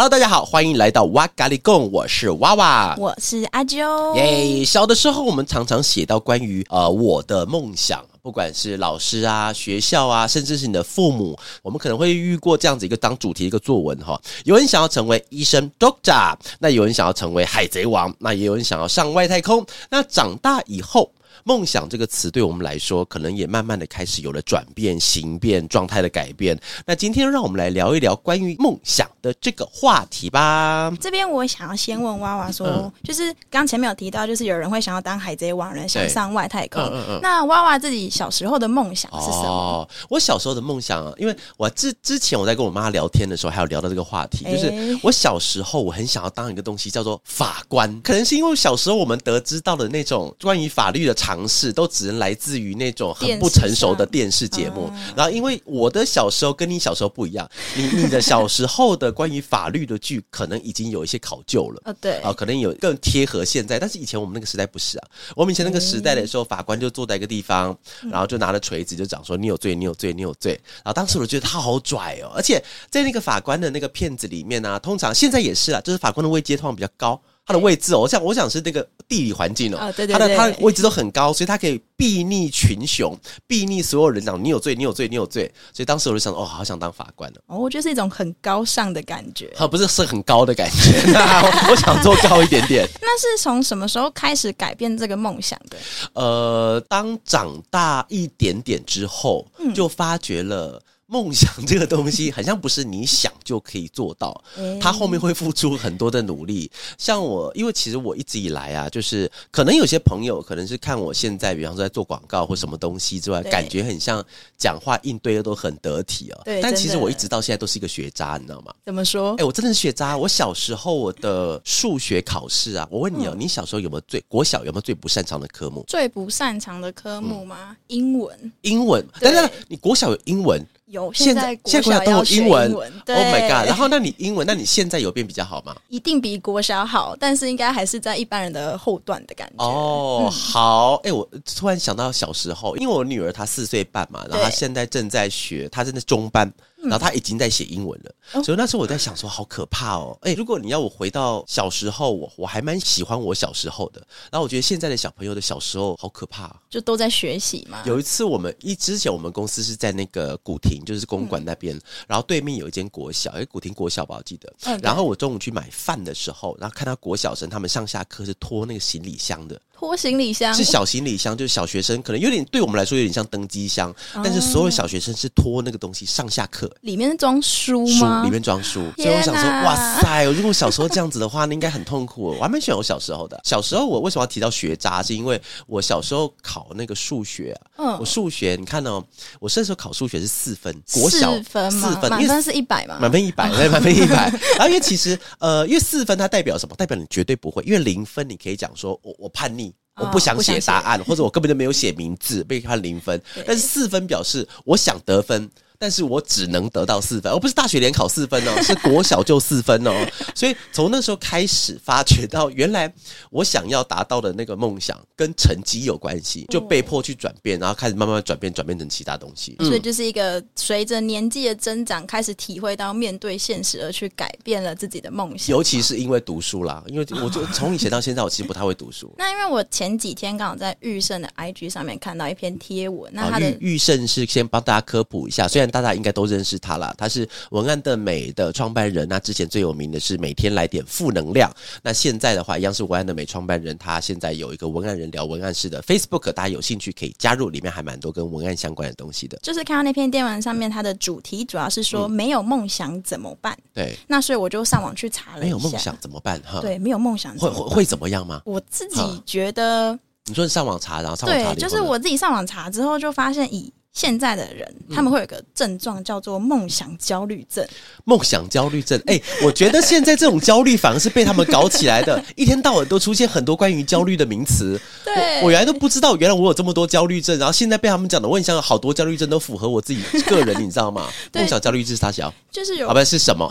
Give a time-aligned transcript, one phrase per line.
[0.00, 2.96] Hello，大家好，欢迎来到哇咖喱贡，我是娃娃。
[2.98, 4.16] 我是阿啾。
[4.16, 4.64] 耶！
[4.64, 14.18] 小的时候，我们常常写到关于呃我的梦想，不管是老师啊、学校啊，甚至是你的父母，我们可能会遇过这样子一个当主题的一个作文哈。
[14.44, 19.66] 有人想要成为医生 Doctor，那有人想要成为海贼王，那也有人想要上外太空。
[19.90, 21.12] 那长大以后。
[21.44, 26.58] 梦想这个词对我们来说，可能也慢慢的开始有了转变、形变、状态的改变。
[26.86, 30.92] 那今天让我们来聊一聊关于梦想的这个话题吧。
[31.00, 36.82] 这边我想要先问娃娃说，就是刚前面有提到，就是有人会想要当海贼王，人想上外太空。
[37.22, 39.88] 那娃娃自己小时候的梦想是什么？
[40.10, 48.00] 我小时候的梦想，因为我之之前我在跟我妈聊天的时候，还有聊到这个话题，就是我小时候我很想要当一个东西叫做法官。
[48.02, 51.29] 可能是因为小时候我们得知到的那种关于法律的常。
[51.30, 61.82] 尝试都只能来自于那种很不成熟的电视节目，然后因为我的小时候跟你小时候不一样，你你的小时候的关于法律的剧可能已经有一些考究了。
[61.84, 62.18] 啊，对。
[62.18, 67.78] 啊，可能有更贴合现在，但是以前我们那个时代不是啊，我们以前那个时代的时候，法官就坐在一个地方，
[68.10, 77.22] 然后就拿着锤子就讲说你有罪，你有罪，你有罪，然后当时我觉得他好拽哦，而且在那个法官的那个片子里面呢，通常现在也是啊，就是法官的位阶通常比较高。
[77.50, 83.16] 它的位置哦，我想我想是那个地理环境哦，对它的它的位置都很高，所以它可以睥睨群雄，
[83.48, 85.52] 睥睨所有人讲你有罪，你有罪，你有罪。
[85.72, 87.40] 所以当时我就想，哦，好想当法官呢。
[87.46, 89.52] 哦，我觉得是一种很高尚的感觉。
[89.58, 91.02] 啊，不是是很高的感觉，
[91.68, 92.86] 我想做高一点点。
[93.02, 95.76] 那是从什么时候开始改变这个梦想的？
[96.12, 100.80] 呃，当长大一点点之后，就发觉了。
[101.10, 104.42] 梦想这个东西，好像不是你想就可以做到，
[104.80, 106.70] 它后面会付出很多的努力。
[106.96, 114.24] 像我，因为其实我一直以来啊，就是可能有些朋友可能是看我现在，比方说在做广告或什么东西之外，感觉很像
[114.56, 116.40] 讲话应对的都很得体哦。
[116.44, 118.72] 对，但其实我一直到现在都是一个学渣，你知道吗？
[118.84, 119.34] 怎么说？
[119.38, 120.16] 哎，我真的是学渣。
[120.16, 125.84] 我小时候我的数学考试啊，我问你哦，你小时候有没有最国小有没有最不擅长的科目？
[125.88, 127.76] 最不擅长的科目吗？
[127.88, 128.52] 英文。
[128.60, 129.04] 英文？
[129.18, 130.64] 等等，你国小有英文？
[130.90, 133.68] 有现在现在国小都有英文，Oh my god！
[133.68, 135.74] 然后那你英文，那你现在有变比较好吗？
[135.88, 139.64] 一定比国小好，但是应该还是在一般人的后段的感觉。
[139.64, 146.52] 哦，好，哎，我突然想到小时候，因为我女儿她四岁半嘛，然后她现在正在学，她正在中班。
[146.82, 150.16] 然后他已经在写英文了，所以那时候我在想说，好可怕哦！
[150.22, 154.00] 哎，如果你要我回到小时候，我我还蛮喜欢我小时候的。
[154.30, 157.82] 然后我觉得现在的小朋友的小时候好可怕，就都在学习嘛。
[157.84, 164.78] 有一次我们一之前我们公司是在那个古亭，就是公馆那边，然后对面有一间国小，哎，古亭国小吧，我记得。
[164.80, 169.60] 然后我中午去买饭的时候，然后看到国小生他们上下课是拖那个行李箱的。
[169.80, 173.90] 拖行李箱是小行李箱，就是小学生可能有点对我们来说有点像登机箱，
[174.22, 176.70] 但是所有小学生是拖那个东西上下课。
[176.82, 178.22] 里面装书吗？
[178.22, 178.82] 里面装书。
[178.98, 180.24] 所以我想说，哇塞！
[180.24, 182.36] 如果小时候这样子的话，那应该很痛苦。
[182.38, 183.40] 我还蛮喜欢我小时候的。
[183.42, 185.02] 小时候我为什么要提到学渣？
[185.02, 189.02] 是因为我小时候考那个数学，嗯，我数学你看哦，
[189.38, 192.98] 我那时候考数学是四分，国小四分，四分，满分是一百嘛？
[193.00, 194.30] 满分一百，对，满分一百。
[194.58, 196.76] 然后因为其实呃，因为四分它代表什么？
[196.76, 197.62] 代表你绝对不会。
[197.62, 199.69] 因为零分你可以讲说我我叛逆。
[200.00, 203.20] 我不想写答案，或者我根本就没有写名字，被判零分。
[203.46, 205.50] 但是四分表示我想得分。
[205.82, 210.06] 但是我只能得到四分，而不是大学联考四分哦， 是国小就四分哦。
[210.34, 212.92] 所以从那时候开始发觉到，原来
[213.30, 219.56] 我想要达到的那个梦想跟成绩有关系，就被迫去转变，然后开始慢慢转变，转变成其他东西。
[219.60, 225.48] 所以就是一个随着年纪的增长，开始体会到面对现实而去改变了自己的梦想。
[225.48, 229.10] 尤其是因为读书啦，因为我就从以前到现在，我其实不太会读书。
[229.16, 235.69] 那因为我前几天刚好在玉胜的 IG 上面看到一篇贴文，那他的玉胜是先帮大家科普一下，虽然。
[235.70, 239.08] 大家应该都认识他了，他是文案的美的创办人。
[239.08, 241.50] 那之前最有名的是每天来点负能量。
[241.82, 243.76] 那现在的话，一样是文案的美创办人。
[243.78, 249.38] 他现在有一个文案人聊文案式的 Facebook，大家有兴趣可以加入，里面还蛮多跟文案相关的东西的。
[249.42, 253.56] 就是看到那篇电文上面，它的主题主要是说没有梦想怎么办？
[253.72, 253.96] 对。
[254.06, 256.40] 那所以我就上网去查了，没有梦想怎么办？
[256.44, 258.42] 哈，对，没有梦想会会会怎么样吗？
[258.44, 263.72] 我自己觉得，你说你上网查，然后上网查，对，就是我自己上网查之后就发现以。
[263.92, 267.66] 现在的人他们会有个症状叫做梦想焦虑症。
[268.04, 274.80] 梦想焦虑症，哎， 我觉得现在这种焦虑反而是被他们搞起来的， 一天到晚都出现很多关于焦虑的名词。
[275.04, 281.08] 对，我原来都不知道，原来我有这么多焦虑症，然后现在被他们讲的，我很像好多焦虑症都符合我自己个人，你知道吗？
[281.34, 283.50] 梦想焦虑症是他小，就是有，好不是什么？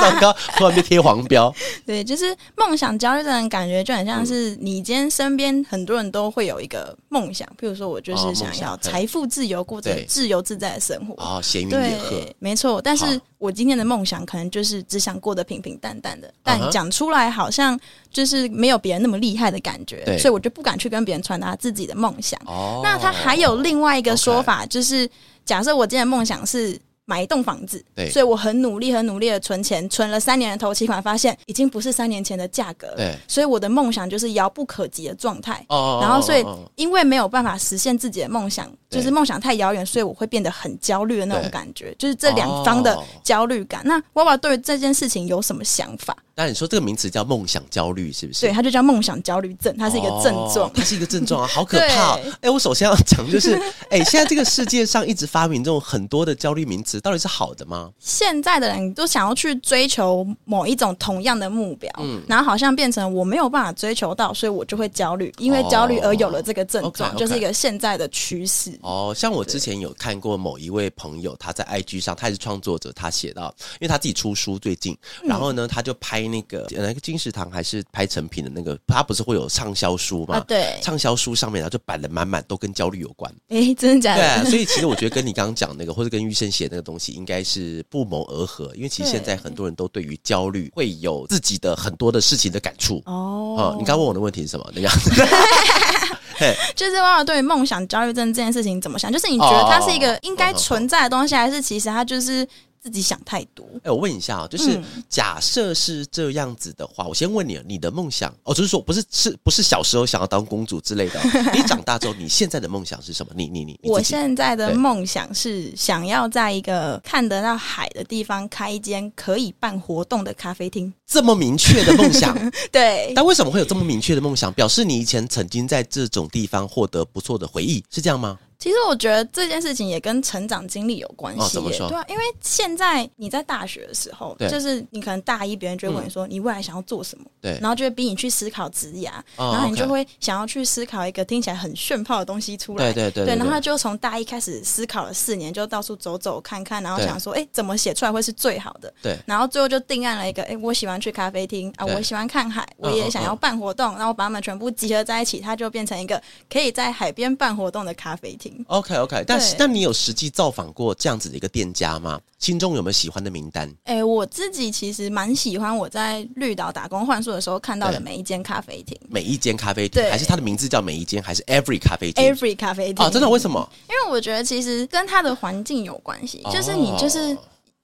[0.00, 1.54] 糟糕，突然被贴黄标。
[1.86, 11.14] 对，就是梦想焦虑症，感觉就很像是你今天身边很多人都会有一个梦想，比如说我就是想要财富自由，过着自由自在的生活。
[11.22, 12.80] 哦，闲云野鹤，没错。
[12.82, 17.78] 但是我今天的梦想可能就是只想过得平平淡淡的，但讲出来好像
[18.10, 22.40] 就是没有别人那么厉害的感觉，所以我就不敢去跟别人传达自己的梦想。
[22.46, 25.08] 哦，那他还有另外一个说法，就是
[25.44, 26.78] 假设我今天的梦想是。
[27.08, 35.64] 买一栋房子，对，所以我很努力、很努力的存钱，存了三年的头期款，发现已经不是三年前的价格，对，所以我的梦想就是遥不可及的状态。
[35.70, 36.44] 哦，然后所以
[36.76, 43.80] 因为没有办法实现自己的梦想，就是梦想太遥远，所以我会变得很焦虑的那种感觉，就是这两方的焦虑感。
[43.86, 46.14] 那娃娃对这件事情有什么想法？
[46.38, 48.42] 那你说这个名词叫梦想焦虑，是不是？
[48.42, 52.16] 对，它就叫梦想焦虑症，它是一个症状，它是一个症状啊， 好可怕！
[52.40, 57.90] 哎，我首先要讲就是， 哎，现在这个世界上一直发明这种很多的焦虑名词，到底是好的吗？
[57.98, 68.78] 现在的人都想要去追求某一种同样的目标，嗯，然后好像变成我没有办法追求到，所以我就会焦虑，因为焦虑而有了这个症状，就是一个现在的趋势。
[68.82, 76.27] 哦，像我之前有看过某一位朋友，他在 IG 上，他也是创作者，他写到，因为他自己出书最近，然后呢，他就拍。
[76.28, 80.38] 那个那个金石堂还是拍成品的那个，它不是会有畅销书吗？
[80.46, 83.32] 对，畅销书上面然后就摆的满满，都跟焦虑有关。
[83.48, 84.42] 哎，真的假的？
[84.42, 88.70] 对，所以其实我觉得跟你刚刚讲那个，或者跟玉生写那个东西，应该是不谋而合。
[88.74, 93.02] 因为其实现在很多人都对于焦虑会有自己的很多的事情的感触。
[93.06, 94.70] 哦，你刚问我的问题是什么？
[94.74, 95.10] 那样子，
[96.76, 99.12] 就是忘了对梦想焦虑症这件事情怎么想？
[99.12, 102.46] 就是你觉得它是一个应该存在的东西，还是其实它就是？
[102.88, 103.64] 自己想太多。
[103.82, 111.20] 哎，我问一下啊，就是假设是这样子的话，我先问你，你的梦想哦，就是说不是是不是小时候想要当公主之类的？
[111.54, 113.32] 你长大之后，你现在的梦想是什么？
[113.36, 120.92] 你你你，我现在的梦想是想要在一个看得到海的地方开一间可以办活动的咖啡厅。
[121.06, 122.36] 这么明确的梦想，
[122.72, 123.12] 对。
[123.14, 124.52] 但为什么会有这么明确的梦想？
[124.54, 128.38] 表示你以前曾经在这种地方获得不错的回忆，是这样吗？
[128.58, 131.58] 其实我觉得这件事情也跟成长经历有关系，
[131.88, 148.92] 对啊，因为现在你在大学的时候，就是你可能大一，别人就会问你说你未来想要做什么，对，然后就会逼你去思考职业，然后你就会想要去思考一个听起来很炫炮的东西出来，对对对，然后他就从大一开始思考了四年，就到处走走看看，然后想说，哎，怎么写出来会是最好的？
[149.00, 156.20] 对，然后最后就定案了一个，哎，我喜欢去咖啡厅啊，我喜欢看海，我也想要办活动，然后把它们全部集合在一起，它就变成一个
[156.50, 158.47] 可以在海边办活动的咖啡厅。
[158.66, 159.24] OK OK。
[159.26, 162.20] 但是，那你有实际造访过这样子的一个店家吗？
[162.38, 163.72] 心中有没有喜欢的名单？
[163.84, 168.96] 哎，我自己其实蛮喜欢我在绿岛打工换宿的时候看到的每一间咖啡厅。
[169.08, 173.04] 每一间咖啡厅，还是它的名字叫每一间，还是 Every 咖啡厅？Every 咖啡厅。
[173.04, 173.28] 哦，真的？
[173.28, 173.68] 为什么？
[173.88, 177.36] 因为我觉得其实跟它的环境有关系，就是你就是。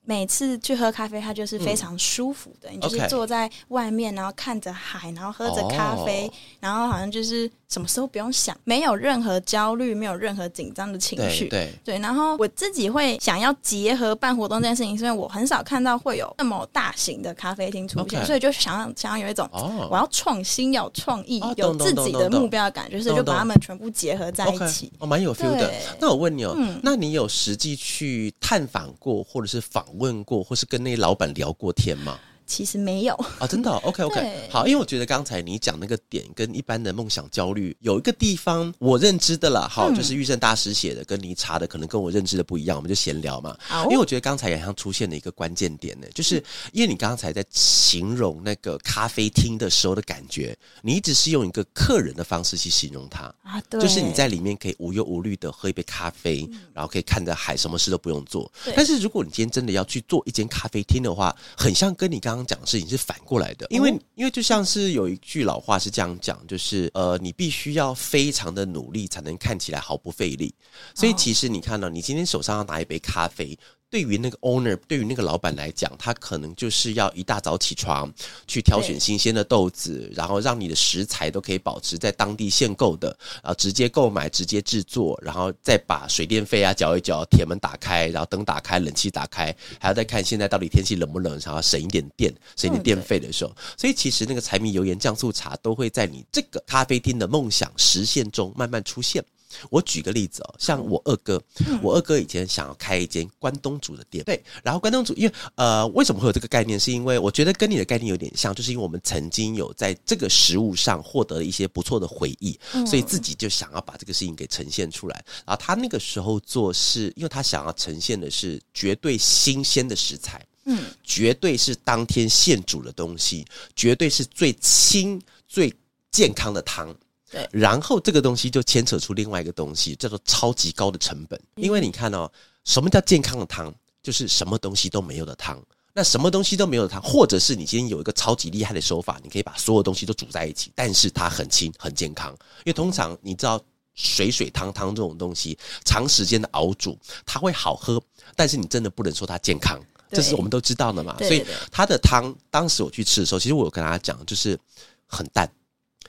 [0.06, 2.69] 每次去喝咖啡，它就是非常舒服的。
[2.71, 6.31] 你就是坐在外面，然后看着海，然后喝着咖啡，
[6.61, 11.49] 然后好像就是什么时候不用想，没有任何焦虑，没有任何紧张的情绪。
[11.49, 11.99] 对对。
[12.01, 19.49] 然后我自己会想要结合办活动这件事情，是因为我很少看到会有那么大型的咖啡厅出现，所以就想要想要有一种
[19.91, 24.93] 我要创新、有创意、有自己的目标的感觉，所以就把它们全部结合在一起。
[24.99, 25.73] 哦，蛮有 feel 的。
[25.99, 29.82] 那我问你哦，那你有实际去探访过，或者是访？
[29.98, 32.19] 问过或是跟那些老板聊过天吗？
[32.46, 33.15] 其实没有。
[33.39, 43.56] 啊，真的， OK OK，好，因为我觉得刚才你讲那个点跟一般的梦想焦虑有一个地方我认知的啦，好，就是玉胜大师写的，跟你查的可能跟我认知的不一样，我们就闲聊嘛。
[43.84, 53.24] 因为我觉得刚才好像出现了一个关键点呢，就是因为你刚才在形容那个咖啡厅的时候的感觉，你一直是用一个客人的方式去形容它。
[53.43, 58.51] 啊，对，就是你在里面可以无忧无虑的喝一杯咖啡，然后可以看着海，什么事都不用做。
[58.74, 62.44] 但是如果你今天真的要去做一间咖啡厅的话，很像跟你刚刚。
[62.44, 70.53] 刚讲的事情是反过来的，因为因为就像是有一句老话是这样讲，就是呃，你必须要非常的努力才能看起来毫不费力。
[70.94, 73.56] 所以其实你看到，你今天手上要拿一杯咖啡。
[73.94, 78.13] 对于那个 owner，对于那个老板来讲，他可能就是要一大早起床
[78.44, 99.24] 去挑选新鲜的豆子，然后让你的食材都可以保持在当地限购的，然后，直接购买，直接制作，然后再把水电费啊缴一缴，铁门打开，然后灯打开，冷气打开，还要再看现在到底天气冷不冷，然后省一点电，省一点电费的时候，所以其实那个柴米油盐酱醋茶都会在你这个咖啡厅的梦想实现中慢慢出现。
[99.70, 101.43] 我举个例子哦，像我二哥，
[101.82, 106.79] 我二哥以前想要开一间关东煮的店，对，然后关东煮，因为呃，为什么会有这个概念？
[106.79, 115.25] 是因为我觉得跟你的概念有点像，就是因为我们曾经有在这个食物上获得了一些不错的回忆，所以自己就想要把这个事情给呈现出来。
[115.46, 120.44] 然后他那个时候做是，因为他想要呈现的是绝对新鲜的食材。
[120.67, 123.44] 嗯，绝对是当天现煮的东西，
[123.77, 125.70] 绝对是最清、最
[126.11, 126.89] 健康的汤。
[127.34, 131.41] 对，然后这个东西就牵扯出另外一个东西，叫做超级高的成本。
[131.56, 132.31] 因为你看哦，
[132.64, 133.74] 什么叫健康的汤？
[134.03, 135.60] 就是什么东西都没有的汤。
[135.93, 142.31] 那什么东西都没有的汤，或者是你今天有一个超级厉害的手法，你可以把所有东西都煮在一起，但是它很轻、很健康。
[142.58, 143.60] 因为通常你知道
[143.94, 148.03] 水水汤汤这种东西，长时间的熬煮，它会好喝，
[148.36, 149.81] 但是你真的不能说它健康。
[150.10, 154.58] 这是我们都知道的嘛，所以它的汤，当时我去吃的时候，其实我有跟大家讲，就是
[155.06, 155.50] 很淡。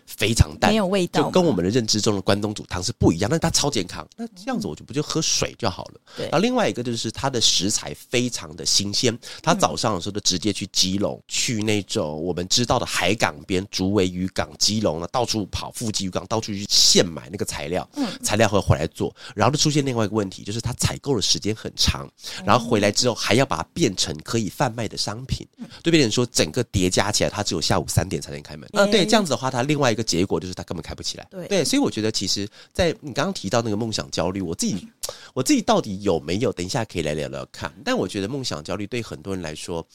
[0.06, 3.30] 非常淡，没有味道，就跟我们的认知中的关东煮汤是不一样。
[3.30, 6.02] 但是它超健康，那这样子我就不就喝水就好了。
[6.16, 6.26] 对。
[6.26, 19.14] 然后另外一个就是它的食材非常的新鲜，它早上的时候就直接去基隆，去那种我们知道的海港边，竹围渔港、基隆呢，到处跑，富基渔港到处去现买那个材料，嗯，材料会回来做。
[19.34, 22.08] 然后就出现另外一个问题，就是它采购的时间很长，
[22.46, 25.48] 然后回来之后还要把它变成可以贩卖的商品。
[25.82, 28.70] 对别人说，整个叠加起来，它只有下午三点才能开门。
[28.74, 31.26] 啊，对，这样子的话，它另外一个结果就是他根本开不起来。
[31.48, 34.86] 对，所以我觉得其实，在你刚刚提到那个梦想焦虑，我自己
[35.34, 36.52] 我自己到底有没有？
[36.52, 37.74] 等一下可以来聊聊看。
[37.84, 39.86] 但我觉得梦想焦虑对很多人来说，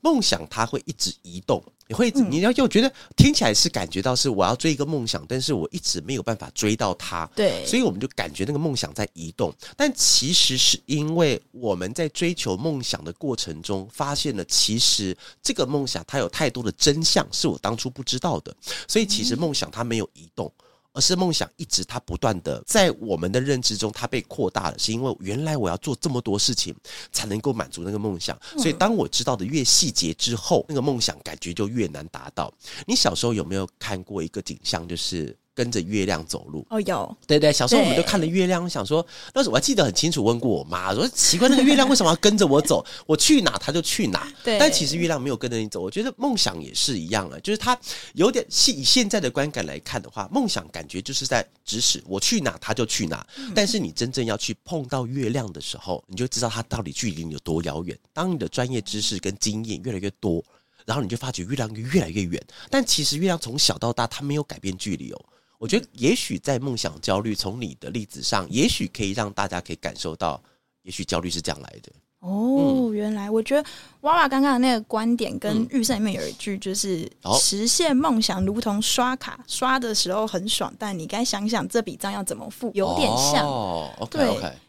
[0.00, 1.62] 梦想它会一直移动。
[1.88, 7.24] 你会，你要又觉得听起来是感觉到是我要追一个梦想，但是我一直没有办法追到它。
[7.36, 9.54] 对，所以我们就感觉那个梦想在移动。
[9.76, 18.52] 但其实是因为我们在追求梦想的过程中，发现了其实这个梦想它有太多的真相是我当初不知道的。
[18.88, 20.52] 所以其实梦想它没有移动。
[20.96, 26.74] 而是梦想一直它不断的在我们的认知中，它被扩大了，是因为原来我要做这么多事情
[27.12, 32.50] 才能够满足那个梦想，所以当我知道的越细节之后，那个梦想感觉就越难达到。
[32.86, 35.36] 你小时候有没有看过一个景象，就是？
[35.56, 42.84] 跟着月亮走路哦，有对对，小时候我们都看了月亮，想说，那时我还记得很清楚，问过我妈说，奇怪那个月亮为什么要跟着我走？
[43.06, 44.30] 我去哪它就去哪。
[44.44, 45.80] 对，但其实月亮没有跟着你走。
[45.80, 47.78] 我觉得梦想也是一样啊，就是它
[48.12, 53.26] 有点是以现在的观感来看的话，梦想感觉就是在指使我去哪它就去哪。
[53.54, 57.98] 但是你真正要去碰到月亮的时候，你就知道它到底距离你有多遥远。
[58.12, 60.44] 当你的专业知识跟经验越来越多，
[60.84, 62.44] 然后你就发觉月亮越来越远。
[62.68, 65.24] 但其实月亮从小到大它没有改变距离哦。
[65.58, 70.42] 我觉得也许在梦想焦虑，从你的例子上，也许可以让大家可以感受到，
[70.82, 71.92] 也许焦虑是这样来的。
[72.20, 73.68] 哦，原来我觉得
[74.00, 77.08] 娃娃刚刚的那个观点跟预算里面有一句，就是
[77.38, 83.46] 实现梦想如同刷卡，刷的时候很爽，但你该想想这笔账要怎么付，有点像。
[83.46, 84.26] 哦，对，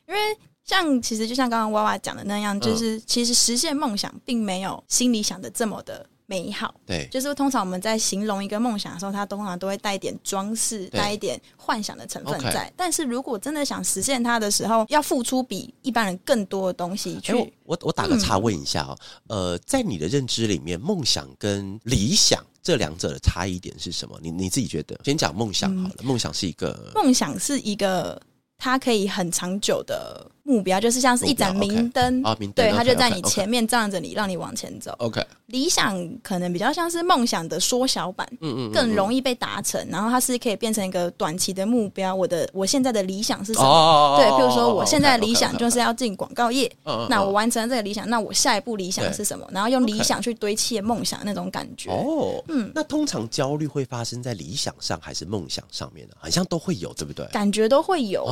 [0.07, 0.19] 因为
[0.65, 6.07] 像其实就像刚刚娃娃讲的那样，就是其实实现梦想并没有心里想的这么的。
[6.29, 12.71] 美好，对，就是通常我们在形容一个梦想的时候，它通常都会带一点装饰，带一点幻想的成分在。
[12.75, 17.33] 但是如果真的想实现它的时候，要付出比一般人更多的东西去。
[17.63, 24.19] 我我打个岔问一下哦，呃，在你的认知里面，梦想跟理想这两者的差异点是什么？
[24.21, 24.99] 你你自己觉得？
[25.05, 28.21] 先讲梦想好了，梦想是一个，梦想是一个，
[28.57, 30.29] 它可以很长久的。
[30.47, 32.23] 目标就是像是一盏明灯，
[32.55, 34.95] 对，它就在你前面照着你，让你往前走。
[34.99, 39.85] OK，理想可能比较像是梦想的缩小版，嗯嗯，更容易被达成。
[39.91, 42.15] 然后它是可以变成一个短期的目标。
[42.15, 44.17] 我的我现在的理想是什么？
[44.17, 46.71] 对，比如说我现在的理想就是要进广告业。
[47.09, 49.45] 那我完成了这个理想，那我下一步理想是什么？
[49.51, 51.91] 然后用理想去堆砌梦想那种感觉。
[51.91, 56.13] 哦，嗯，那通常焦虑会发生在理想上还是梦想上面呢？
[56.17, 57.25] 好像都会有，对不对？
[57.33, 58.25] 感觉都会有，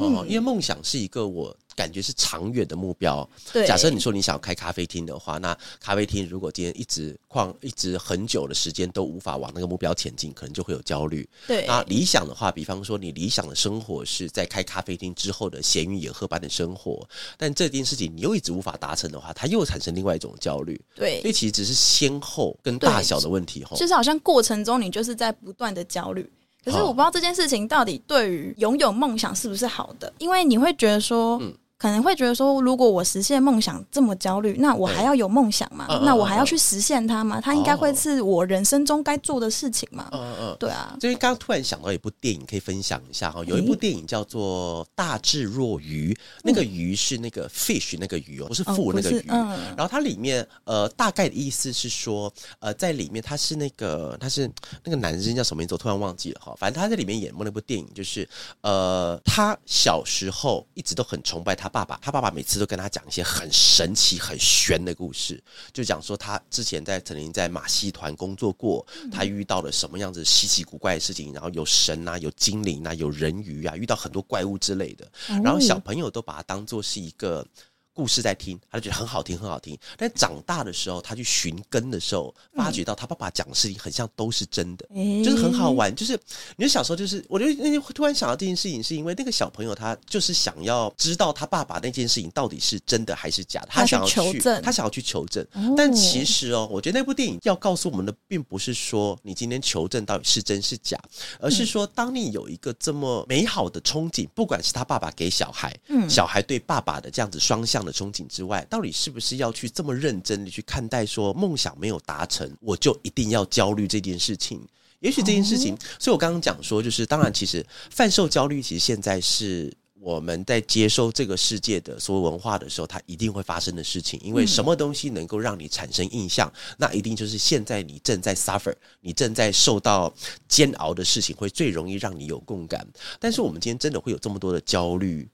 [0.00, 1.51] 嗯，因为梦想是一个我。
[1.74, 3.28] 感觉是长远的目标。
[3.52, 11.28] 对，假设你说你想开咖啡厅的话，那咖啡厅如果今天一直旷一直很久的时间都无法往那个目标前进，可能就会有焦虑。
[11.46, 20.80] 对，那理想的话，比方说你理想的生活是在开咖啡厅之后的闲云野鹤般的生活，但这件事情你又一直无法达成的话，它又产生另外一种焦虑。
[20.94, 23.64] 对，所以其实只是先后跟大小的问题。
[23.64, 26.30] 哈，就是好像过程中你就是在不断的焦虑。
[26.64, 31.40] 可是我不知道这件事情到底对于拥有梦想是不是好的，因为你会觉得说。
[31.82, 35.88] 可能会觉得说，如果我实现梦想这么焦虑，那我还要有梦想吗？
[36.04, 37.40] 那我还要去实现它吗？
[37.40, 40.08] 它应该会是我人生中该做的事情吗？
[40.12, 40.96] 嗯嗯，对啊。
[41.00, 43.42] 所以刚刚突然想到一部电影，可以分享一下哈。
[43.46, 49.26] 有一部电影叫做《大智若愚》，那个鱼是那个 fish 那个鱼哦，不是富那个鱼。
[49.26, 54.48] 然后它里面呃，大概的意思是说，呃，在里面他是那个他是
[54.84, 55.74] 那个男生叫什么名字？
[55.74, 56.54] 我突然忘记了哈。
[56.56, 58.28] 反正他在里面演过那部电影，就是
[58.60, 61.71] 呃，他小时候一直都很崇拜他。
[61.72, 75.10] 爸爸，他爸爸每次都跟他讲一些很神奇、很玄的故事，就讲说他之前在曾经在马戏团工作过，他遇到了什么样子稀奇古怪的事情，然后有神啊，有精灵啊，有人鱼啊，遇到很多怪物之类的，
[75.42, 77.44] 然后小朋友都把它当做是一个。
[77.94, 79.78] 故事在听，他就觉得很好听，很好听。
[79.98, 84.86] 但长大的时候，他去寻根的时候，发觉到他爸爸讲的事情很像都是真的，
[85.22, 85.94] 就是很好玩。
[85.94, 86.18] 就是
[86.56, 95.46] 你小时候，就是我觉得那天突然想到这件事情，是因为那个小朋友他就是想要知道他爸爸那件事情到底是真的还是假的，他想要求证，他想要去求证。
[95.76, 100.98] 但其实哦，我觉得那部电影要告诉我们的，并不是说你今天求证到底是真是假，
[101.38, 107.81] 而是说当你有一个这么美好的憧憬，不管是他爸爸给小孩，嗯，小孩对爸爸的这样子双向。
[107.84, 111.02] 的憧憬之外，到底是不是要去这么认真的去看待？
[111.04, 114.60] 说梦想没有达成，我就一定要焦虑这件事情？
[115.00, 119.70] 也许这件事情，所以我刚刚讲说，就是当然，其实贩售焦虑，其实现在是
[120.00, 124.18] 我们在接收这个世界的所有文化的时候，它一定会发生的事情。
[124.22, 130.14] 因为什么东西能够让你产生印象，那一定就是现在你正在 suffer，你正在受到
[130.48, 132.86] 煎熬的事情，会最容易让你有共感。
[133.18, 135.28] 但是我们今天真的会有这么多的焦虑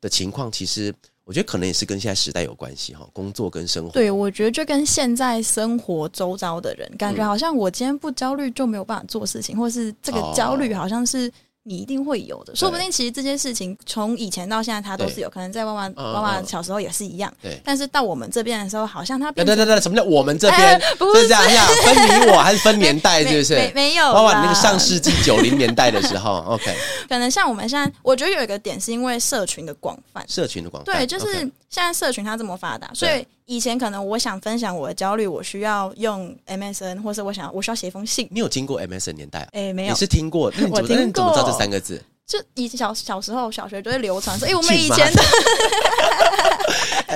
[0.00, 0.94] 的情况，其实。
[1.28, 3.90] 我觉得可能也是跟现在时代有关系哈，工作跟生活。
[3.90, 11.30] 对，我觉得就跟现在生活周遭的人，感觉好像我今天不焦虑就没有办法做事情，或是这个焦虑好像是。
[11.68, 17.30] 你一定会有的，说不定其实这件事情从以前到现在，他都是有可能在妈妈妈妈小时候也是一样。
[17.42, 20.80] 对，但是到我们这边的时候，好像他对对对对，什么叫我们这边？
[20.98, 23.22] 不 是这样呀，分你我还是分年代？
[23.22, 23.70] 是不是？
[23.74, 26.38] 没有，包括那个上世纪九零年代的时候。
[26.48, 26.74] OK，
[27.06, 31.26] 可能像我们现在，我觉得有一个点是因为社群的广泛，社群的广泛，对，就是
[31.68, 33.26] 现在社群它这么发达，所以。
[33.48, 38.28] 以前可能我想分享我的焦虑，我需要用 MSN，或是我想我需要写一封信。
[38.30, 39.48] 你有经过 MSN 年代？
[39.52, 39.92] 哎，没有。
[39.94, 40.52] 你是听过？
[40.52, 40.82] 我听过。
[40.82, 41.98] 你怎么知道这三个字？
[42.26, 45.22] 就以小小时候小学就会流传说，哎，我们以前的。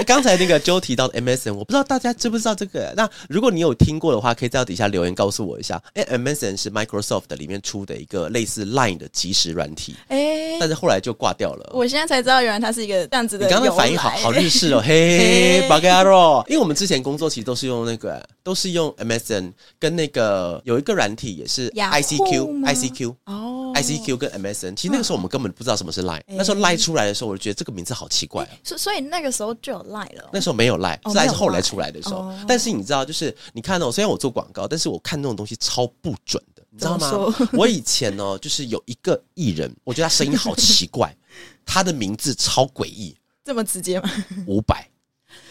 [0.07, 2.93] 刚才那个 Joe 提到的 MSN，我不知道大家知不知道这个。
[2.97, 5.81] 那如果你有听过的话，可以在底下留言告诉我一下。
[5.95, 9.95] 哎，MSN 是 Microsoft 里面出的一个类似 Line 的即时软体。
[10.09, 11.71] 哎，但是后来就挂掉了。
[11.75, 13.47] 我现在才知道，原来它是一个这样子的。
[13.47, 16.45] 你刚刚反应好好 日式哦，嘿，巴嘎罗。
[16.49, 24.75] 因为我们之前工作其实都是用那个，都是用 MSN 跟那个有一个软体也是 ICQ，ICQ 哦，ICQ 跟 MSN。
[24.75, 26.23] 其实那个时候我们根本不知道什么是 Line。
[26.29, 28.49] 那时候 Line 出来的时候，我就觉得这个名字好奇怪。
[28.65, 29.83] 所所以那个时候就有。
[29.93, 32.33] lie 了，那时候没有赖，赖是后来出来的时候。
[32.47, 37.11] 但是你知道，就是你看哦，虽然我做广告，但是我看那种东西超不准的，你知道吗？
[37.53, 41.15] 我以前呢，就是有一个艺人，我觉得他声音好奇怪，
[41.67, 44.09] 他的名字超诡异，这么直接吗？
[44.47, 44.89] 五百。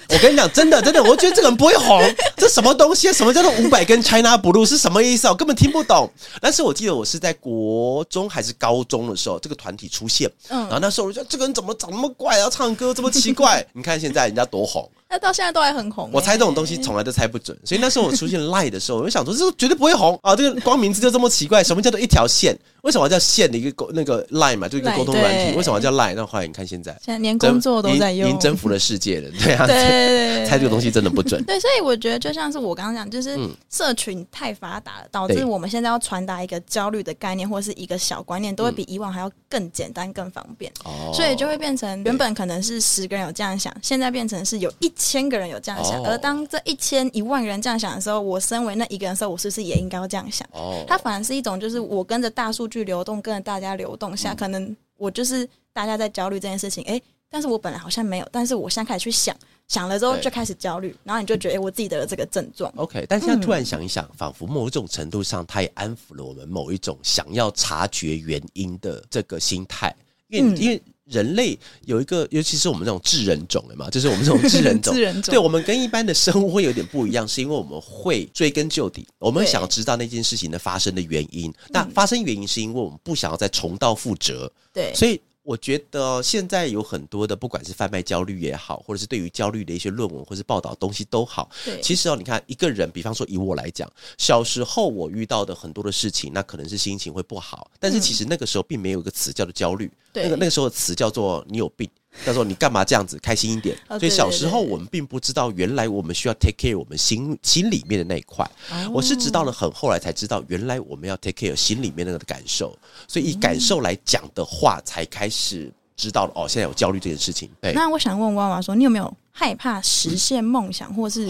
[0.10, 2.02] 我跟你讲，真的真的，我觉得这个人不会红。
[2.36, 3.12] 这什么东西？
[3.14, 5.32] 什么叫做五百跟 China Blue 是什么意思啊？
[5.32, 6.12] 我根本听不懂。
[6.42, 10.30] 但是我记得我是在国中还是高中的时候，这个团体出现。
[10.50, 12.50] 嗯，然后那时候我就这个人怎么长那么怪啊？
[12.50, 13.66] 唱歌这么奇怪？
[13.74, 14.90] 你看现在人家多红。
[15.12, 16.10] 那到现在都还很红。
[16.14, 20.34] 我猜这种东西从来都猜不准，所以那时候我出现赖的时候，我就想说这个绝对不会红啊！
[20.34, 22.58] 这个光名字就这么奇怪，什么叫做一条线？
[22.84, 25.56] 为什么叫线的一个沟那个 line 嘛，就一个沟通软体？
[25.56, 26.16] 为什么叫 line？
[26.16, 31.44] 那后来你看现在，现在连工作都在用，已经征服了世界了，对啊，对猜这个东西真的不准。
[31.44, 33.38] 对，所以我觉得就像是我刚刚讲，就是
[33.70, 40.72] 社群太发达了，导致我们现在要传达一个焦虑的概念或者是一个小观念，都会比以往还要更简单、更方便。
[40.86, 46.04] 哦，所以就会变成原本可能是十个人有这样想，现在变成是有一千个人有这样想。
[46.04, 50.48] 而当这一千一万人这样想的时候，我身为那一个人的时候，我是不是也应该要这样想？
[50.52, 59.36] 哦，它反而是一种，就是我跟着大数据流动，跟着大家流动下，可能我就是大家在焦虑这件事情，哎，但是我本来好像没有，但是我现在开始去想，
[59.68, 62.72] 想了之后就开始焦虑，然后你就觉得，哎，我自己得了这个症状。
[62.76, 69.96] OK，但现在突然想一想，仿佛某种程度上，它也安抚了我们某一种想要察觉原因的这个心态，
[70.28, 70.82] 因为因为。
[71.06, 74.94] 人类有一个，尤其是我们这种智人种的嘛，就是我们这种智人种，
[75.26, 81.54] 对我们跟一般的生物会有点不一样，是因为我们会追根究底，我们想要知道那件事情的发生的原因。
[81.70, 85.20] 那发生原因是因为我们不想要再重蹈覆辙，对，所以。
[85.44, 91.50] 我觉得现在有很多的，不管是贩卖焦虑也好，或者是对于焦虑的一些论文或是报道东西都好。
[91.66, 101.90] 对，其实哦，你看一个人，比方说以我来讲，小时候我遇到的很多的事情，那可能是心情会不好，但是其实那个时候并没有一个词叫做焦虑，那个那个时候的词叫做你有病。
[102.26, 103.18] 他说：“你干嘛这样子？
[103.20, 108.50] 开心一点。”所以小时候我们并不知道，原来我们需要 take care 我们心心里面的那一块。
[108.94, 112.78] 我是直到了很后来才知道，原来我们要 take care 心里面那个的感受。
[113.08, 117.50] 所以以感受来讲的话，才开始知道了哦，现在有焦虑这件事情。
[117.62, 121.30] 对那我想问娃娃说，你有没有害怕实现梦想，或是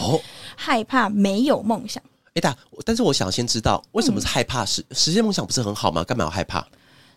[0.56, 2.02] 害怕没有梦想？
[2.34, 6.04] 哎，大，但是我想先知道，为什么是害怕实实现梦想不是很好吗？
[6.04, 6.68] 干嘛要害怕？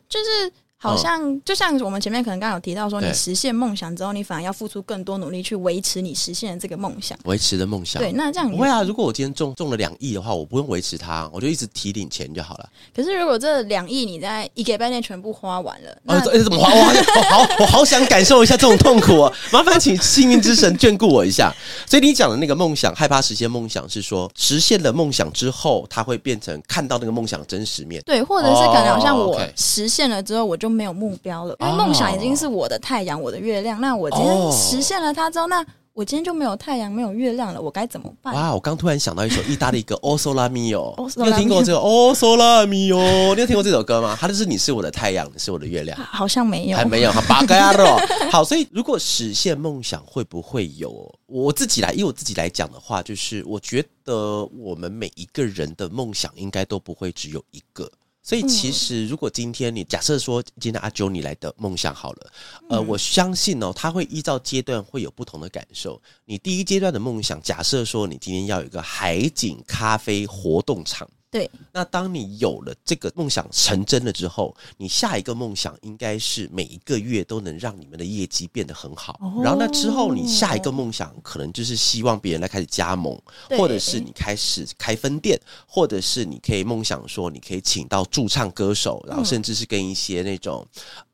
[0.09, 0.53] 就是。
[0.85, 7.19] 好像就像我们前面可能刚刚有提到说，你实现梦想之后，你反而要付出更多努力去维持你实现的这个梦想。
[7.25, 8.83] 维持的梦想，对，那这样不会啊。
[8.83, 12.69] 如果我今天中中了两亿的话，我不用维持它，我就一直提领钱就好了。
[12.95, 16.71] 可是如果这两亿你在一个半内全部花完了，那怎么花？
[16.75, 19.33] 我好，我好想感受一下这种痛苦啊！
[19.51, 21.53] 麻烦请幸运之神眷顾我一下。
[21.87, 28.03] 所以你讲的那个梦想，害怕实现梦想，是说实现了梦想之后，它会变成看到那个梦想真实面。
[28.05, 31.57] 对，或者是可能好像我实现了之后，我就没有目标了。
[31.61, 33.81] 因为梦想已经是我的太阳，我的月亮。
[33.81, 38.35] 那我今天实现了它之后，那我今天就没有太阳，没有月亮了，我该怎么办？
[38.35, 38.53] 哇！
[38.53, 42.97] 我刚突然想到一首意大利歌《O Sole Mio》，你有听过这个《O Sole Mio》？
[43.37, 44.19] 你有听过这首歌吗？
[44.21, 45.97] 它就是你是我的太阳，你是我的月亮。
[45.97, 47.13] 好像没有，还没有。
[47.13, 47.97] 好，八嘎呀咯。
[48.33, 51.09] 好，所以如果实现梦想，会不会有？
[51.27, 57.89] 我自己来，以我自己来讲的话，就是我觉得我们每一个人的梦想，应该都不会只有一个。
[58.25, 62.33] 所以其实，如果今天你假设说今天阿九你来的梦想好了，
[62.71, 66.01] 呃，我相信哦，他会依照阶段会有不同的感受。
[66.25, 71.07] 你第一阶段的梦想，假设说你今天要有一个海景咖啡活动场。
[71.35, 79.19] 对，那当你有了这个梦想成真了之后，你下一个梦想应该是每一个月都能让你们的业绩变得很好。
[79.43, 83.21] 然后那之后，你下一个梦想可能就是希望别人来开始加盟，
[83.59, 90.65] 或者是你开始开分店，或者是你可以梦想说你可以请到驻唱歌手，然后甚至是跟一些那种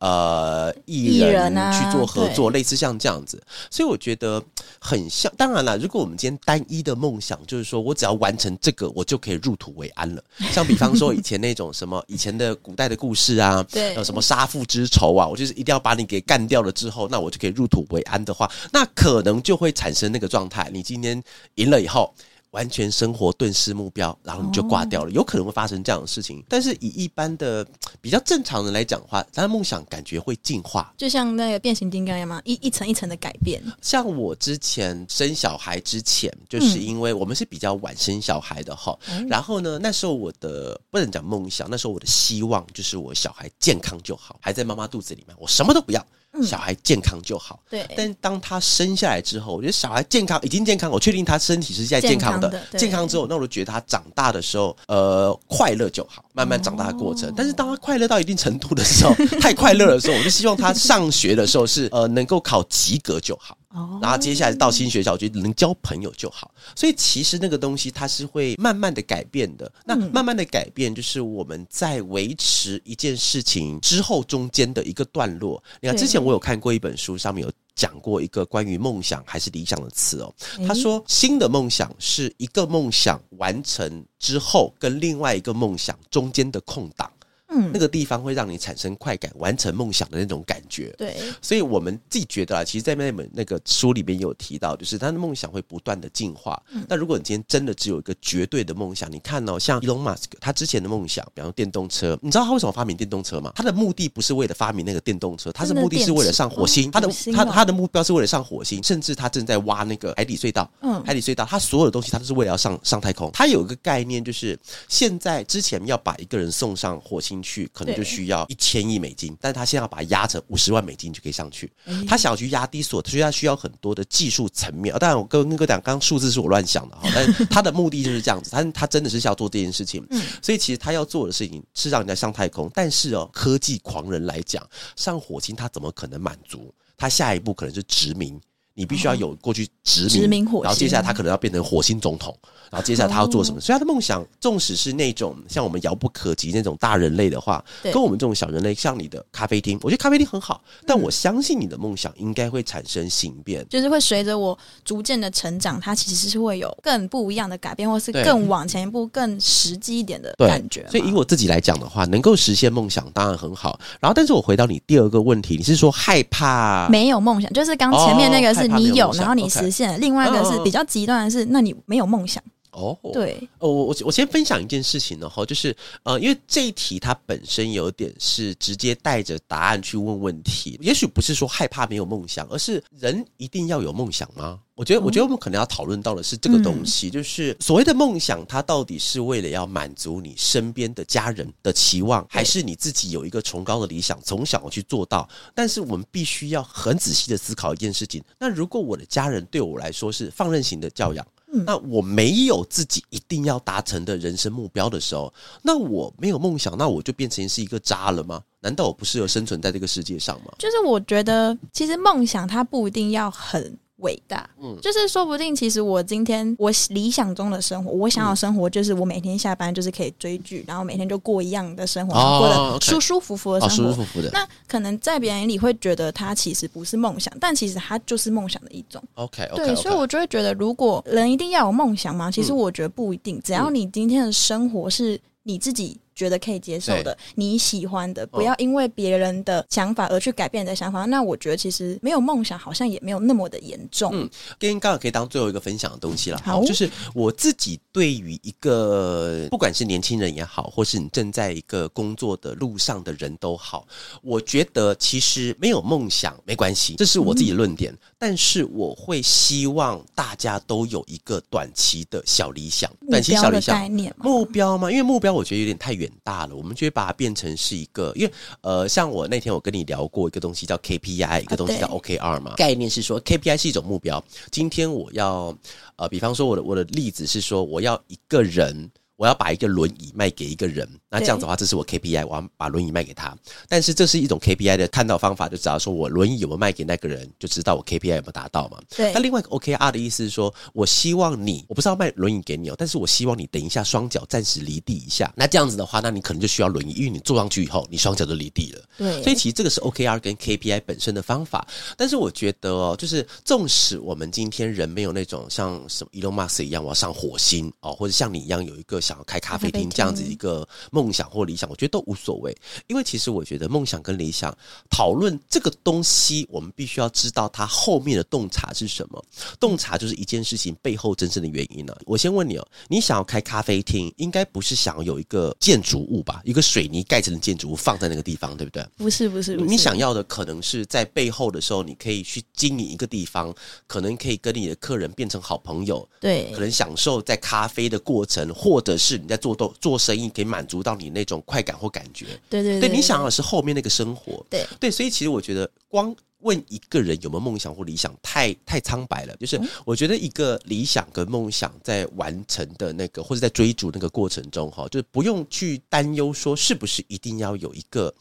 [0.00, 3.42] 呃艺人去做合作，类似像这样子。
[3.70, 4.44] 所以我觉得
[4.78, 5.32] 很像。
[5.38, 10.09] 当然了，如果我们今天单一的梦想就是说我只要完成这个，我就可以入土为安。
[10.52, 20.70] 像比方说以前那种什么 以前的古代的故事啊，对，有什么杀父之仇啊，我就是一定要把你给干掉了之后，那我就可以入土为安的话，那可能就会产生那个状态。
[20.72, 21.22] 你今天
[21.56, 22.14] 赢了以后。
[22.50, 26.42] 完全生活顿失目标，然后你就挂掉了，有可能会发生这样的事情。
[26.48, 27.66] 但是以一般的
[28.00, 32.40] 比较正常人来讲的话，他的梦想感觉会进化，就像那个变形金刚一样吗？
[32.44, 33.62] 一一层一层的改变。
[33.80, 46.04] 像我之前生小孩之前，就是因为我们是比较晚生小孩的哈，然后呢，那时候我的不能讲梦想，那时候我的希望就是我小孩健康就好，还在妈妈肚子里面，我什么都不要。
[46.44, 47.86] 小孩健康就好，对。
[47.96, 52.60] 但当他生下来之后，我觉得小孩健康已经健康，我确定他身体是在健康的。
[52.76, 57.32] 健康之后，那我就觉得他长大的时候，呃，快乐就好，慢慢长大的过程。
[57.36, 63.56] 但是当他快乐到一定程度的时候， 太快乐的时候，我就希望他上学的时候是呃能够考及格就好。
[64.02, 66.52] 然后接下来到新学校，我觉得能交朋友就好。
[66.74, 69.70] 所以其实那个东西它是会慢慢的改变的。
[69.84, 75.62] 那慢慢的改变，就是我们在维持一件事情之后中间的一个段落。
[75.80, 80.34] 你看之前我有看过一本书，上面有讲过一个关于梦想还是理想的词哦。
[80.66, 87.08] 他说，新的梦想是一个梦想完成之后跟另外一个梦想中间的空档。
[87.50, 90.94] 嗯，那个地方会让你产生快感，完成梦想的那种感觉。
[90.96, 96.60] 对，所以我们自己觉得啊，其实，在那本那个书里面有提到，就是他的梦想会不断的进化。
[96.88, 103.52] 那如果你今天真的只有一个绝对的梦想，你看哦，像 Elon Musk，他之前的梦想，比方说电动车，你知道他为什么发明电动车吗？
[103.54, 106.90] 他的目的不是为了发明那个电动车，他的目的是为了上火星。
[106.90, 110.70] 他的他他的目标是为了上火星，甚至他正在挖那个海底隧道。
[110.82, 113.30] 嗯，海底隧道，他所有的东西，他都是为了要上上太空。
[113.32, 114.58] 他有一个概念，就是
[114.88, 121.72] 现在之前要把一个人送上火星去，可能就需需要一千亿美金，但是他现在要把它压成五十万美金就可以上去。
[122.06, 124.94] 他想要去压低所，所以他需要很多的技术层面。
[124.98, 128.50] 当然，我跟跟哥讲，刚刚数字是我乱想的哈，但是 他的目的就是这样子。
[128.50, 130.06] 他他真的是要做这件事情，
[130.42, 132.70] 所以其实他要做的事情是让人家上太空。
[132.74, 134.62] 但是哦，科技狂人来讲，
[134.96, 136.74] 上火星他怎么可能满足？
[136.98, 138.38] 他下一步可能是殖民。
[138.74, 142.34] 你必须要有过去殖民，然后接下来他可能要变成火星总统，
[142.70, 143.60] 然后接下来他要做什么？
[143.60, 160.86] 所以他的梦想，纵使是那种像我们遥不可及那种大人类的话，跟我们这种小人类，像你的咖啡厅，我觉得咖啡厅很好，但我相信你的梦想应该会产生形变，就是会随着我逐渐的成长，它其实是会有更不一样的改变，或是更往前一步、更实际一点的感觉。
[160.90, 163.78] 所以以我自己来讲的话，能够实现梦想当然很好。
[164.00, 167.52] 然后，但是我回到你第二个问题，你是说害怕没有梦想？
[167.52, 168.68] 就是刚前面那个是。
[168.68, 172.42] 你有，然后你实现；另外一个是比较极端的是，那你没有梦想。
[172.72, 184.60] 哦，对，哦，我我我先分享一件事情呢，哈，就是呃，因为这一题它本身有点是直接带着答案去问问题，也许不是说害怕没有梦想，而是人一定要有梦想吗？
[184.76, 195.28] 我觉得，我觉得我们可能要讨论到的是这个东西，就是所谓的梦想，它到底是为了要满足你身边的家人的期望，还是你自己有一个崇高的理想，从小去做到？
[195.54, 201.26] 但是我们必须要很仔细的思考一件事情：那如果我的家人对我来说是放任型的教养，
[201.66, 205.32] 那我没有自己一定要达成的人生目标的时候，
[205.62, 208.42] 那我没有梦想，那我就变成是一个渣了吗？
[208.60, 210.52] 难道我不适合生存在这个世界上吗？
[210.58, 213.78] 就是我觉得，其实梦想它不一定要很。
[214.00, 224.30] 伟大，嗯，就是说不定，其实我今天我理想中的生活，我想要生活，就是我每天下班就是可以追剧，然后每天就过一样的生活，过得舒舒服服的生活，舒舒服服的。
[224.32, 229.02] 那可能在别人眼里会觉得它其实不是梦想，但其实它就是梦想的一种。
[229.14, 232.30] OK，对，所以我就会觉得，如果人一定要有梦想吗？
[232.30, 235.98] 其实我觉得不一定，只要你今天的生活是你自己。
[236.14, 241.04] 觉得可以接受的，你喜欢的，不要因为别人的想法而去改变你的想法。
[241.06, 244.10] 那我觉得其实没有梦想，好像也没有那么的严重。
[244.14, 246.40] 嗯，跟刚好可以当最后一个分享的东西了。
[246.44, 253.86] 好，就是我自己对于一个不管是年轻人也好，或是你正在一个工作的路上的人都好，
[254.22, 257.96] 我觉得其实没有梦想没关系，这是我自己的论点。
[258.18, 264.90] 但是我会希望大家都有一个短期的小理想，短期小理想目标吗？
[264.90, 266.09] 因为目标我觉得有点太远。
[266.22, 274.22] 大了，我们就会把它变成是一个，因为呃，像我那天我跟你聊过一个东西叫 KPI，一个东西叫 OKR 嘛，概念是说 KPI 是一种目标。
[274.50, 275.56] 今天我要
[275.96, 278.90] 呃，比方说我的我的例子是说，我要一个人。
[279.20, 283.36] 我要把一个轮椅卖给一个人，那这样子的话，这是我 KPI，我要把轮椅卖给他。
[283.68, 288.80] 但是这是一种 KPI 的看到方法，就只要说我轮椅有没有卖给那个人，就知道我 KPI 有没有达到嘛。
[288.96, 289.12] 对。
[289.12, 295.30] 那另外一个 OKR 的意思是说，我希望你，我不是要卖轮椅给你哦，但是我希望你等一下双脚暂时离地一下。
[295.36, 298.82] 那这样子的话，那你可能就需要轮椅，因为你坐上去以后，你双脚就离地了。
[298.96, 299.22] 对。
[299.22, 301.68] 所以其实这个是 OKR 跟 KPI 本身的方法。
[301.94, 309.90] 但是我觉得哦，就是纵使我们今天人没有那种像什么 Elon Musk 一样我要上火星哦，或者像你一样有一个想要开咖啡厅。
[309.90, 314.56] 这样子一个梦想或理想，我觉得都无所谓，因为其实我觉得梦想跟理想
[314.88, 319.24] 讨论这个东西，我们必须要知道它后面的洞察是什么。
[319.58, 321.92] 洞察就是一件事情背后真正的原因呢。
[322.06, 326.40] 我先问你哦，你想要开咖啡厅，应该不是想要有一个建筑物吧？
[326.44, 328.86] 一个水泥盖成的建筑物放在那个地方，对不对？
[328.96, 333.52] 不是，不是，你想要的可能是在背后的时候，你可以去经营一个地方，
[333.88, 339.74] 可能可以跟你的客人变成好朋友，对，可能享受在咖啡的过程，或者是你在做动。
[339.80, 349.34] 做生意可以满足到你那种快感或感觉，对对对，你想要的是后面那个生活，对对，所以其实我觉得光问一个人有没有梦想或理想，太太苍白了。
[349.36, 358.14] 就是我觉得一个理想跟梦想在完成的那个或者在追逐那个过程中，哈，就是不用去担忧说是不是一定要有一个。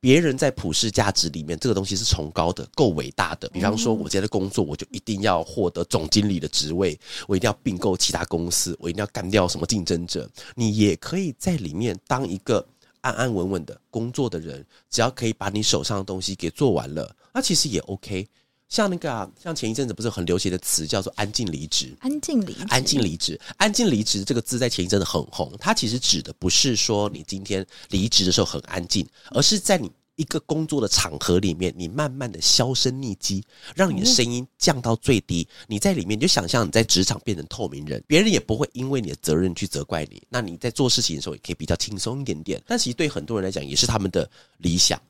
[0.00, 3.48] 别人在普世价值里面，这个东西是崇高的、够伟大的。
[3.50, 10.28] 比方说，我今天的工作，我就一定要获得总经理的职位，我一定要并购其他公司，我一定要干掉什么竞争者。
[10.54, 12.66] 你也可以在里面当一个
[13.02, 18.26] 安安稳稳的工作的人，只要可以把你手上的东西给做完了，那其实也 OK。
[18.70, 21.92] 像那个，像前一阵子不是很流行的词叫做“安静离职”。
[22.00, 25.52] 安静离职，安静离职，安静离职这个字在前一阵子很红。
[25.58, 35.48] 它其实指的不是说你今天离职的时候很安静，而是在你一个工作的场合里面，你慢慢的销声匿迹，让你的声音降到最低。
[35.66, 40.22] 你在里面，你就想象你在职场变成透明人，别人也不会因为你的责任去责怪你。
[40.28, 42.62] 那你在做事情的时候也可以比较轻松一点点。
[42.68, 45.00] 但其实对很多人来讲，也是他们的理想。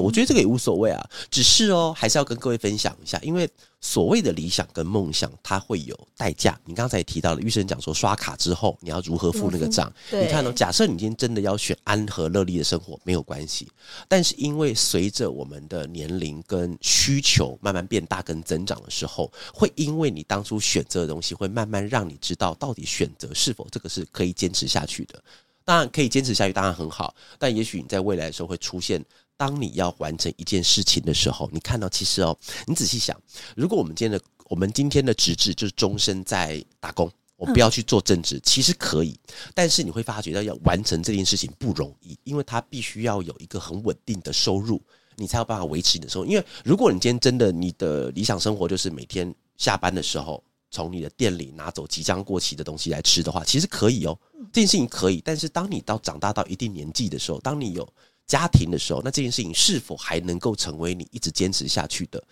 [0.00, 3.48] 我觉得这个也无所谓啊，只是哦，还是要跟各位分享一下，因为
[3.80, 6.58] 所谓的理想跟梦想，它会有代价。
[6.64, 9.92] 你刚才也提到了，医生讲说刷卡之后你要如何付那个账？
[10.10, 13.68] 你看哦，假设你今天真的要选安和乐利的生活，没有关系。
[14.08, 25.22] 但是因为随着我们的年龄跟需求慢慢变大跟增长的时候，会因为你当初选择的东西，会慢慢让你知道到底选择是否这个是可以坚持下去的。
[25.64, 27.14] 当然可以坚持下去，当然很好。
[27.38, 29.04] 但也许你在未来的时候会出现。
[29.36, 33.20] 当你要完成一件事情的时候，你看到其实哦，你仔细想，
[33.54, 39.18] 如果我们今天的我们今天的职志就是终身在打工，我不要去做正职，其实可以，
[39.54, 44.80] 但是你会发觉到要完成这件事情不容易，因为它必须要有一个很稳定的收入，
[45.16, 46.26] 你才有办法维持你的生活。
[46.26, 54.18] 因为如果你今天真的你的理想生活就是每天下班的时候从你的店里拿走即将过期的东西来吃的话，其实可以哦，
[54.52, 55.20] 这件事情可以。
[55.24, 57.86] 但是当你到长大到一定年纪的时候，当你有
[58.26, 62.22] 家庭的时候，那这件事情是否还能够成为你一直坚持下去的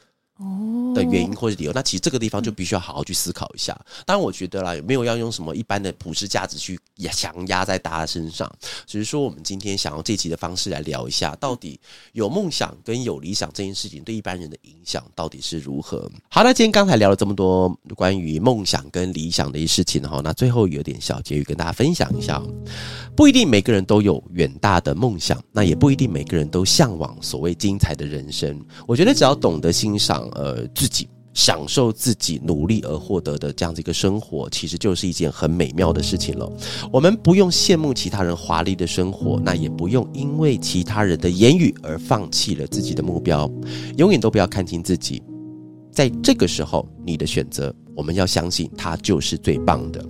[0.94, 3.78] 的原因或者理由，那其实这个地方就必须要好好去思考一下。
[4.04, 6.78] 当然，我觉得啦，没有要用什么一般的普世价值去
[7.12, 8.50] 强压在大家身上，
[8.86, 11.78] 只是说我们今天想用这集的方式来聊一下，到底
[12.12, 16.10] 有梦想跟有理想这件事情对一般人的影响到底是如何。
[16.28, 22.42] 好，那今天刚才聊了这么多关于梦想跟理想的一些事情哈，那最后有点小结语跟大家分享一下，
[23.16, 28.60] 不一定每个人都有远大的梦想，那也不一定每个人都向往所谓精彩的人生。
[28.86, 30.64] 我觉得只要懂得欣赏，呃。
[30.74, 36.50] 自己享受自己努力而获得的这样子一个生活，其实就是一件很美妙的事情了。
[36.92, 43.50] 我们不用羡慕其他人华丽的生活，那也不用因为其他人的言语而放弃了自己的目标。
[43.96, 45.22] 永远都不要看清自己，
[45.92, 50.04] 在这个时候，你的选择，我们要相信它就是最棒的。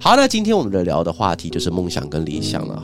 [0.00, 2.82] 好，那今天我们的聊的话题就是梦想跟理想了。